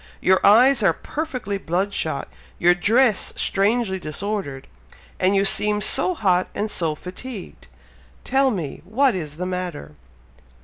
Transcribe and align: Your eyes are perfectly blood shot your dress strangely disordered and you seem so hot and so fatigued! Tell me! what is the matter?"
Your 0.19 0.43
eyes 0.43 0.81
are 0.81 0.93
perfectly 0.93 1.59
blood 1.59 1.93
shot 1.93 2.27
your 2.57 2.73
dress 2.73 3.33
strangely 3.35 3.99
disordered 3.99 4.65
and 5.19 5.35
you 5.35 5.45
seem 5.45 5.79
so 5.79 6.15
hot 6.15 6.47
and 6.55 6.71
so 6.71 6.95
fatigued! 6.95 7.67
Tell 8.23 8.49
me! 8.49 8.81
what 8.83 9.13
is 9.13 9.37
the 9.37 9.45
matter?" 9.45 9.93